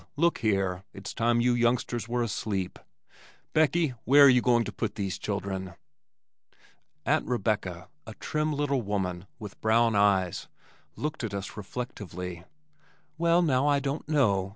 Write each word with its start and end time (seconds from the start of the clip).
Look 0.15 0.39
here, 0.39 0.83
it's 0.93 1.13
time 1.13 1.41
you 1.41 1.53
youngsters 1.53 2.09
were 2.09 2.23
asleep. 2.23 2.79
Beckie, 3.53 3.93
where 4.03 4.23
are 4.25 4.29
you 4.29 4.41
going 4.41 4.63
to 4.63 4.71
put 4.71 4.95
these 4.95 5.19
children?" 5.19 5.75
Aunt 7.05 7.27
Rebecca, 7.27 7.87
a 8.07 8.15
trim 8.15 8.51
little 8.51 8.81
woman 8.81 9.27
with 9.37 9.61
brown 9.61 9.95
eyes, 9.95 10.47
looked 10.95 11.23
at 11.23 11.35
us 11.35 11.55
reflectively, 11.55 12.45
"Well, 13.19 13.43
now, 13.43 13.67
I 13.67 13.79
don't 13.79 14.09
know. 14.09 14.49